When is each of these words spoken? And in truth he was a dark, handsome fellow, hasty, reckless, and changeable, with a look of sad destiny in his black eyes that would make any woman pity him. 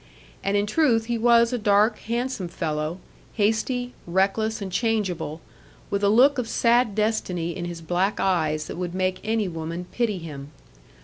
And 0.43 0.57
in 0.57 0.65
truth 0.65 1.05
he 1.05 1.19
was 1.19 1.53
a 1.53 1.59
dark, 1.59 1.99
handsome 1.99 2.47
fellow, 2.47 2.97
hasty, 3.33 3.93
reckless, 4.07 4.59
and 4.59 4.71
changeable, 4.71 5.41
with 5.91 6.03
a 6.03 6.09
look 6.09 6.39
of 6.39 6.49
sad 6.49 6.95
destiny 6.95 7.55
in 7.55 7.65
his 7.65 7.81
black 7.83 8.19
eyes 8.19 8.65
that 8.65 8.77
would 8.77 8.95
make 8.95 9.19
any 9.23 9.47
woman 9.47 9.85
pity 9.91 10.17
him. 10.17 10.49